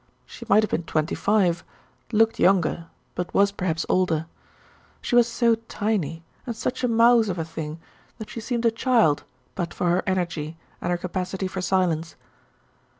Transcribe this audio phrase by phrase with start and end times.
[0.25, 1.63] She might have been twenty five,
[2.11, 4.25] looked younger, but was perhaps older.
[4.99, 7.79] She was so tiny, and such a mouse of a thing
[8.17, 12.15] that she seemed a child, but for her energy, and her capacity for silence.